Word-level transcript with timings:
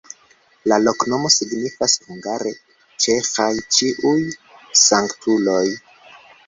La 0.71 0.77
loknomo 0.85 1.31
signifas 1.35 1.97
hungare: 2.07 2.55
"ĉeĥa-ĉiuj-sanktuloj". 3.07 5.65